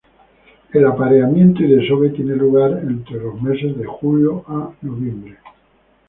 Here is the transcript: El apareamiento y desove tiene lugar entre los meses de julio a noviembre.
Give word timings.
El 0.73 0.83
apareamiento 0.87 1.61
y 1.61 1.67
desove 1.67 2.09
tiene 2.09 2.35
lugar 2.35 2.71
entre 2.87 3.19
los 3.19 3.39
meses 3.39 3.77
de 3.77 3.85
julio 3.85 4.43
a 4.47 4.73
noviembre. 4.81 5.37